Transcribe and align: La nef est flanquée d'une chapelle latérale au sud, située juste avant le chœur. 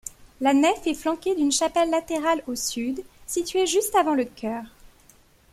La 0.39 0.55
nef 0.55 0.87
est 0.87 0.95
flanquée 0.95 1.35
d'une 1.35 1.51
chapelle 1.51 1.91
latérale 1.91 2.41
au 2.47 2.55
sud, 2.55 3.03
située 3.27 3.67
juste 3.67 3.93
avant 3.93 4.15
le 4.15 4.25
chœur. 4.25 4.63